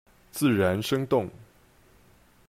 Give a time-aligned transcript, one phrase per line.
[0.31, 1.29] 自然生動